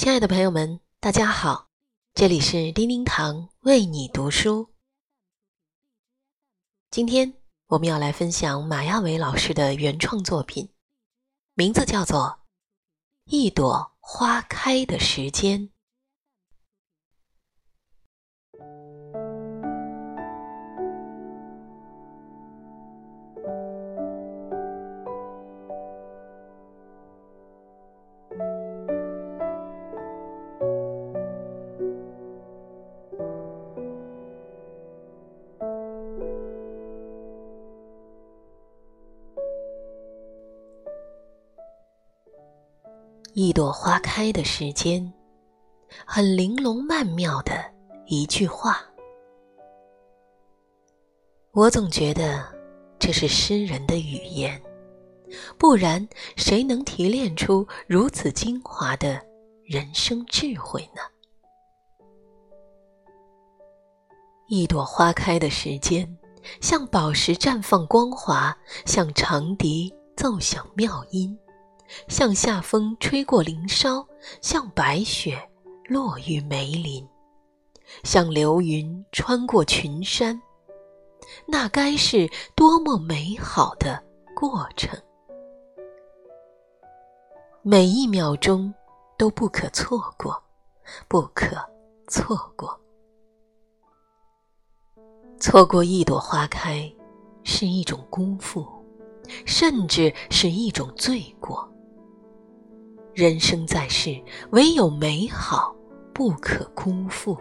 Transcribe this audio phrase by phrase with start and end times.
[0.00, 1.68] 亲爱的朋友们，大家好，
[2.14, 4.70] 这里是叮叮堂为你读书。
[6.90, 7.34] 今天
[7.66, 10.70] 我们要来分享马亚伟老师的原创作品，
[11.52, 12.40] 名字叫做
[13.30, 15.68] 《一朵花开的时间》。
[43.42, 45.10] 一朵花开的时间，
[46.04, 47.54] 很玲珑曼妙的
[48.04, 48.84] 一句话。
[51.52, 52.44] 我总觉得
[52.98, 54.60] 这是诗人的语言，
[55.56, 59.18] 不然谁能提炼出如此精华的
[59.64, 61.00] 人生智慧呢？
[64.48, 66.06] 一朵花开的时间，
[66.60, 71.34] 像宝石绽放光华，像长笛奏响妙音。
[72.08, 74.06] 像夏风吹过林梢，
[74.40, 75.40] 像白雪
[75.86, 77.06] 落于梅林，
[78.04, 80.40] 像流云穿过群山，
[81.46, 84.02] 那该是多么美好的
[84.34, 84.98] 过程！
[87.62, 88.72] 每一秒钟
[89.18, 90.42] 都不可错过，
[91.08, 91.56] 不可
[92.08, 92.78] 错过。
[95.38, 96.90] 错过一朵花开，
[97.44, 98.66] 是一种辜负，
[99.44, 101.66] 甚至是一种罪过。
[103.14, 104.18] 人生在世，
[104.50, 105.74] 唯有美好
[106.14, 107.36] 不可辜负。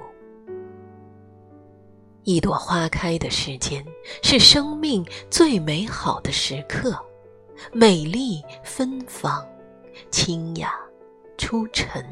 [2.24, 3.86] 一朵花开的时间，
[4.22, 6.98] 是生命最美好的时刻，
[7.72, 9.48] 美丽芬芳，
[10.12, 10.74] 清雅
[11.38, 12.04] 出尘，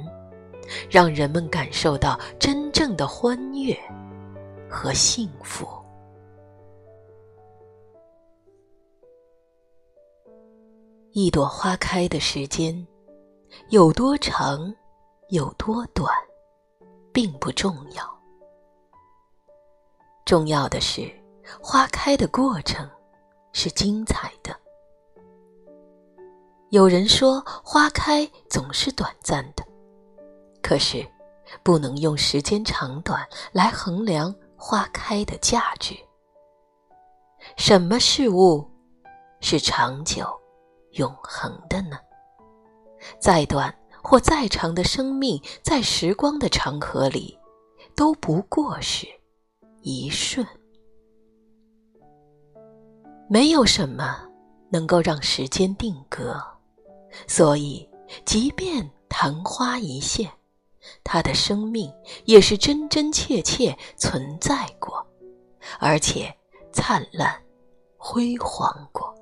[0.89, 3.78] 让人们感受到真正的欢悦
[4.69, 5.67] 和幸福。
[11.12, 12.88] 一朵花开的时间。
[13.69, 14.74] 有多长，
[15.30, 16.13] 有多短，
[17.13, 18.03] 并不重要。
[20.25, 21.09] 重要的是，
[21.62, 22.90] 花开的过程
[23.53, 24.56] 是精彩的。
[26.69, 29.64] 有人说，花开总是短暂的，
[30.62, 31.06] 可是，
[31.64, 35.96] 不能用时间长短来衡量花开的价值。
[37.56, 38.69] 什么事物
[39.40, 40.28] 是长久、
[40.91, 41.97] 永恒的呢？
[43.19, 43.73] 再短
[44.03, 47.38] 或再长的生命，在时光的长河里，
[47.95, 49.07] 都不过是
[49.81, 50.45] 一瞬。
[53.29, 54.25] 没有什么
[54.69, 56.41] 能够让时间定格，
[57.28, 57.88] 所以，
[58.25, 60.31] 即便昙花一现，
[61.03, 65.06] 它的生命也是真真切切存在过，
[65.79, 66.34] 而且
[66.72, 67.41] 灿烂
[67.97, 69.13] 辉煌过。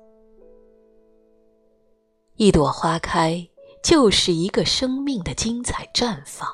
[2.36, 3.48] 一朵花开。
[3.86, 6.52] 就是一个生命的精彩绽放，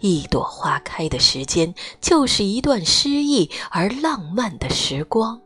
[0.00, 5.40] 一朵花开的时间，就是一段诗意而浪漫的时光。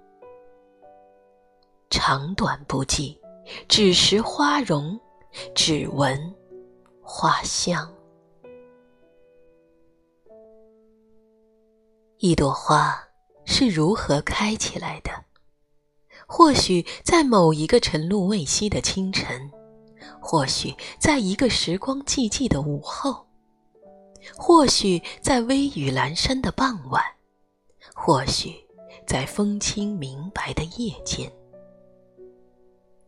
[1.91, 3.17] 长短不计，
[3.69, 4.99] 只识花容，
[5.55, 6.35] 只闻
[7.01, 7.89] 花香。
[12.19, 13.01] 一朵花
[13.45, 15.11] 是如何开起来的？
[16.27, 19.53] 或许在某一个晨露未晞的清晨。
[20.31, 23.27] 或许在一个时光寂寂的午后，
[24.37, 27.03] 或许在微雨阑珊的傍晚，
[27.97, 28.55] 或许
[29.05, 31.29] 在风清明白的夜间，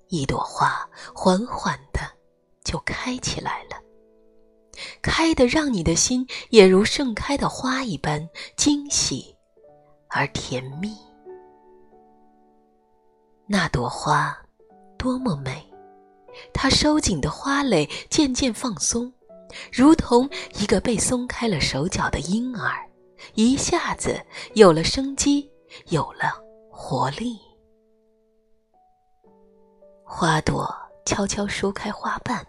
[0.08, 0.84] 一朵花
[1.14, 2.00] 缓缓的
[2.64, 3.76] 就开起来了，
[5.00, 9.32] 开得让你的心也如盛开的花一般惊喜
[10.08, 10.96] 而甜蜜。
[13.46, 14.36] 那朵花
[14.98, 15.71] 多么美！
[16.52, 19.12] 它收紧的花蕾渐渐放松，
[19.72, 22.88] 如同一个被松开了手脚的婴儿，
[23.34, 24.20] 一下子
[24.54, 25.50] 有了生机，
[25.88, 26.32] 有了
[26.70, 27.38] 活力。
[30.04, 30.74] 花朵
[31.04, 32.46] 悄悄舒开花瓣，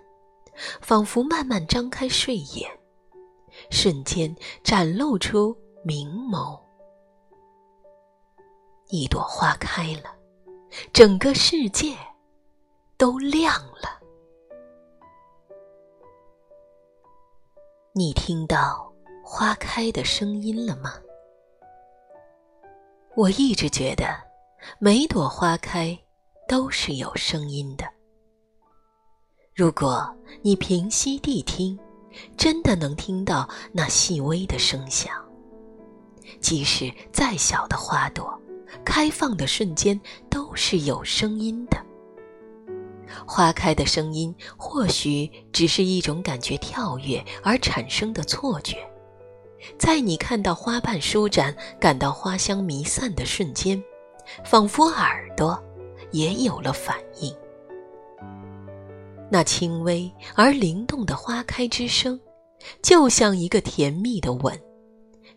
[0.82, 2.70] 仿佛慢慢张开睡眼，
[3.70, 6.60] 瞬间展露出明眸。
[8.90, 10.14] 一朵花开了，
[10.92, 11.96] 整个世界。
[13.04, 14.00] 都亮了。
[17.92, 18.90] 你听到
[19.22, 20.94] 花开的声音了吗？
[23.18, 24.06] 我一直觉得，
[24.80, 26.00] 每朵花开
[26.48, 27.84] 都是有声音的。
[29.54, 30.10] 如果
[30.42, 31.78] 你平息谛听，
[32.38, 35.14] 真的能听到那细微的声响。
[36.40, 38.34] 即使再小的花朵，
[38.86, 40.00] 开放的瞬间
[40.30, 41.76] 都是有声音的。
[43.26, 48.78] 花开的声音或许只是一种感觉跳跃而产生的错觉，
[49.78, 53.82] 在你看到花瓣舒展、感到花香弥散的瞬间，
[54.44, 55.62] 仿佛耳朵
[56.12, 57.36] 也有了反应。
[59.32, 62.20] 那轻微而灵动的花开之声，
[62.82, 64.62] 就像一个甜蜜的吻，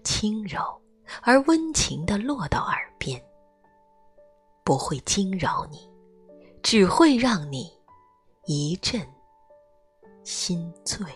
[0.05, 0.61] 轻柔
[1.23, 3.19] 而温情地落到耳边，
[4.65, 5.89] 不会惊扰你，
[6.69, 7.73] 只会让你
[8.45, 9.01] 一阵
[10.25, 11.07] 心醉。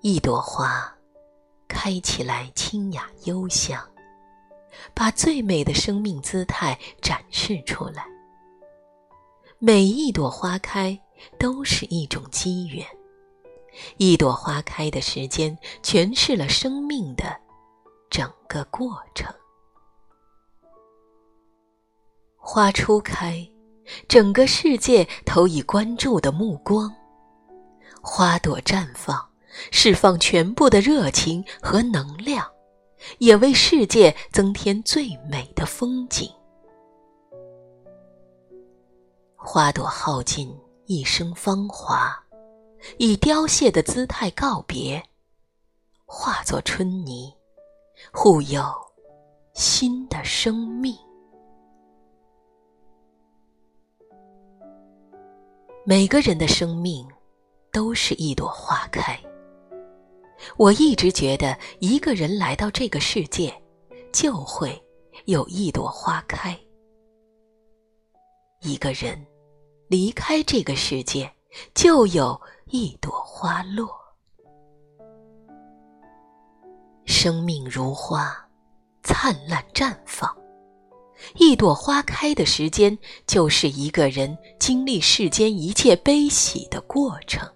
[0.00, 0.96] 一朵花
[1.66, 3.84] 开起来清雅幽香，
[4.94, 8.06] 把最美的生命姿态展示出来。
[9.58, 10.96] 每一朵花开
[11.36, 12.86] 都是一种机缘，
[13.96, 17.36] 一朵花开的时间诠释了生命的
[18.08, 19.34] 整个过程。
[22.44, 23.48] 花初开，
[24.08, 26.90] 整个世界投以关注的目光；
[28.02, 29.16] 花朵绽放，
[29.70, 32.44] 释放全部的热情和能量，
[33.18, 36.28] 也为世界增添最美的风景。
[39.36, 40.52] 花朵耗尽
[40.86, 42.12] 一生芳华，
[42.98, 45.00] 以凋谢的姿态告别，
[46.04, 47.32] 化作春泥，
[48.12, 48.62] 护佑
[49.54, 50.94] 新的生命。
[55.84, 57.04] 每个人的生命
[57.72, 59.18] 都是一朵花开。
[60.56, 63.52] 我一直觉得，一个人来到这个世界，
[64.12, 64.80] 就会
[65.24, 66.56] 有一朵花开；
[68.60, 69.26] 一个人。
[69.88, 71.30] 离开这个世界，
[71.74, 73.90] 就有一朵花落。
[77.04, 78.34] 生命如花，
[79.02, 80.34] 灿烂绽放。
[81.36, 87.48] 一朵花开的时间，就是一个人经历世间一切悲喜的过程。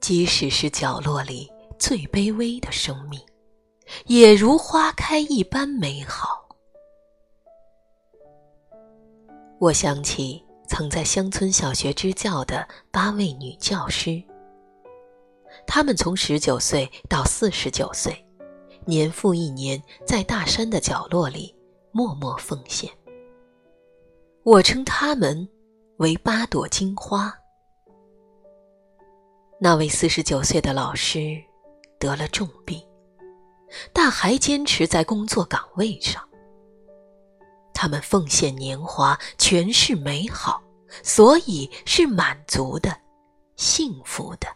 [0.00, 1.48] 即使是角落里
[1.78, 3.20] 最卑微的生命，
[4.06, 6.48] 也如花开一般美好。
[9.60, 14.20] 我想起曾在乡村小学支教的八位女教师，
[15.66, 18.21] 她们从十九岁到四十九岁，
[18.84, 21.54] 年复一年在大山的角落里
[21.92, 22.90] 默默奉献。
[24.42, 25.48] 我称他们
[25.98, 27.32] 为八朵金花。
[29.60, 31.40] 那位四十九岁的老师
[31.98, 32.82] 得了重病，
[33.92, 36.28] 但还坚持在工作岗位上。
[37.72, 40.60] 他们奉献年华，全是美好，
[41.04, 42.96] 所以是满足的、
[43.56, 44.48] 幸福的。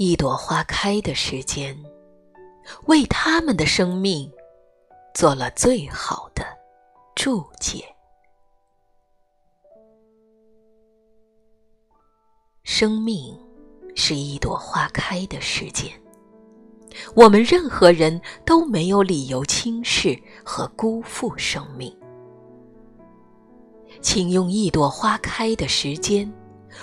[0.00, 1.76] 一朵花开的时间，
[2.86, 4.30] 为他们的生命
[5.12, 6.44] 做了最好的
[7.16, 7.84] 注解。
[12.62, 13.36] 生命
[13.96, 15.90] 是一朵花开的时间。
[17.16, 21.92] 我们任何人都没有理由轻视和辜负生命，
[24.00, 26.32] 请用一朵花开的时间，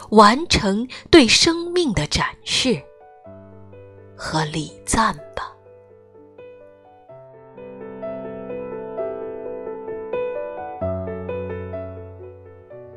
[0.10, 2.84] 完成对生命的展示
[4.16, 5.52] 和礼赞吧。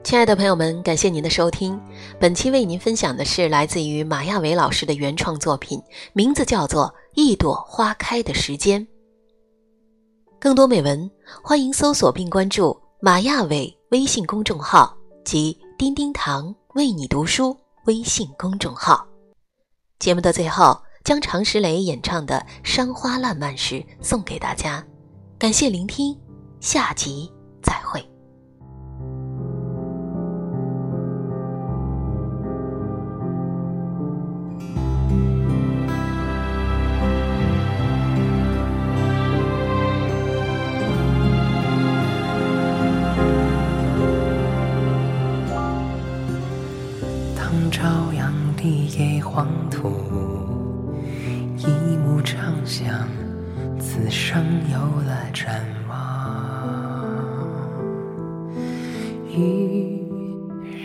[0.03, 1.79] 亲爱的朋友们，感谢您的收听。
[2.19, 5.83] 本期为您分享的是来自于马亚伟老师的原创作品，
[6.15, 8.81] 名字叫做《一朵花开的时间》。
[10.41, 11.11] 更多美文，
[11.43, 19.07] 欢迎搜索并关注马亚伟微信公众号及叮叮堂为你读书微信公众号。
[19.99, 24.85] 节目的最后，将常石磊演唱的《山花烂漫时》送给大家。
[25.39, 26.15] 感谢聆听，
[26.61, 28.07] 下集再会。
[59.39, 60.03] 渔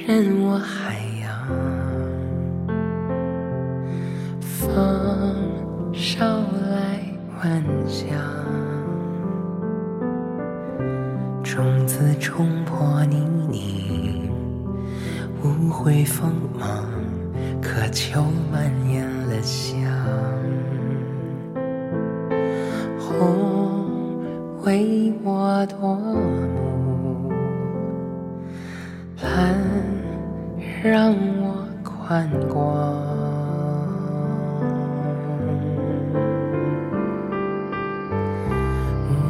[0.05, 1.31] 人我海洋，
[4.39, 6.23] 风捎
[6.69, 6.99] 来
[7.41, 8.15] 晚香。
[11.43, 13.17] 种子冲破泥
[13.49, 14.29] 泞，
[15.43, 16.85] 无悔锋芒，
[17.59, 19.81] 渴求蔓延了香。
[22.99, 24.21] 红
[24.63, 26.92] 为我夺目，
[29.23, 29.57] 蓝
[30.83, 32.61] 让我宽广。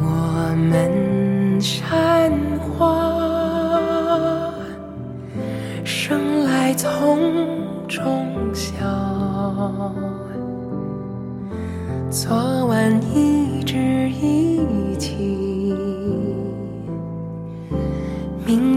[0.02, 4.52] 我们山花
[5.84, 7.18] 生来丛
[7.86, 8.74] 中笑，
[12.10, 13.78] 昨晚一直
[14.10, 15.43] 一起，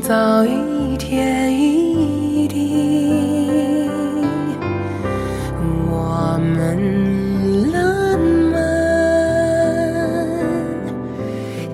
[0.07, 3.89] 早一天一地，
[5.91, 8.17] 我们浪
[8.49, 8.55] 漫，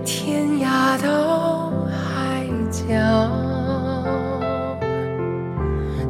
[0.03, 2.81] 天涯到海角，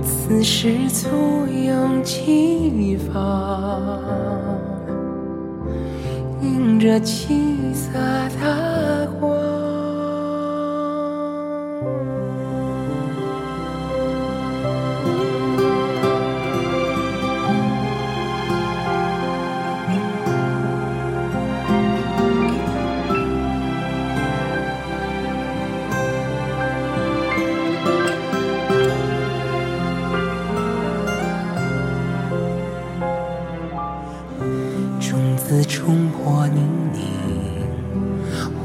[0.02, 1.10] 此时簇
[1.46, 3.20] 拥齐发，
[6.42, 7.92] 迎着七色
[8.40, 9.43] 的光。
[35.76, 36.62] 冲破泥
[36.94, 37.02] 泞，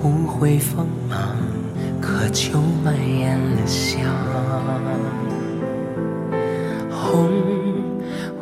[0.05, 1.35] 无悔锋芒，
[2.03, 3.99] 渴求蔓延了香。
[6.91, 7.31] 红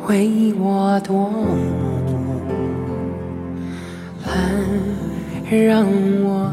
[0.05, 1.45] 为我夺目，
[4.25, 4.35] 蓝
[5.49, 5.85] 让
[6.25, 6.46] 我